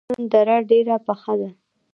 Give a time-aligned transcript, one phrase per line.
[0.03, 1.49] د پغمان دره ډیره یخه ده